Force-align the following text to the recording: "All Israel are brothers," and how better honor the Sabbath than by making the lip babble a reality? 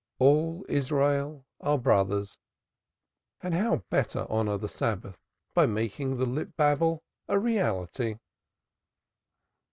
"All 0.17 0.65
Israel 0.67 1.45
are 1.59 1.77
brothers," 1.77 2.35
and 3.43 3.53
how 3.53 3.83
better 3.91 4.25
honor 4.31 4.57
the 4.57 4.67
Sabbath 4.67 5.19
than 5.53 5.67
by 5.67 5.67
making 5.67 6.17
the 6.17 6.25
lip 6.25 6.53
babble 6.57 7.03
a 7.27 7.37
reality? 7.37 8.15